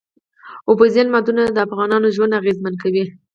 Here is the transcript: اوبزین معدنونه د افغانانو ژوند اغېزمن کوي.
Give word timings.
اوبزین 0.69 1.07
معدنونه 1.13 1.51
د 1.51 1.57
افغانانو 1.67 2.13
ژوند 2.15 2.37
اغېزمن 2.39 2.73
کوي. 2.83 3.03